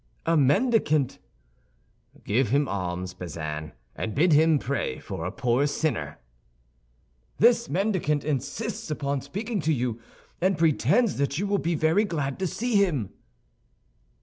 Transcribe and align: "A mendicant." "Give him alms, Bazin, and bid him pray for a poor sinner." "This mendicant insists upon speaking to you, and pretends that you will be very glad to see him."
"A 0.25 0.35
mendicant." 0.35 1.19
"Give 2.23 2.49
him 2.49 2.67
alms, 2.67 3.13
Bazin, 3.13 3.73
and 3.95 4.15
bid 4.15 4.33
him 4.33 4.57
pray 4.57 4.97
for 4.97 5.25
a 5.27 5.31
poor 5.31 5.67
sinner." 5.67 6.17
"This 7.37 7.69
mendicant 7.69 8.23
insists 8.23 8.89
upon 8.89 9.21
speaking 9.21 9.61
to 9.61 9.71
you, 9.71 9.99
and 10.41 10.57
pretends 10.57 11.17
that 11.17 11.37
you 11.37 11.45
will 11.45 11.59
be 11.59 11.75
very 11.75 12.03
glad 12.05 12.39
to 12.39 12.47
see 12.47 12.77
him." 12.83 13.11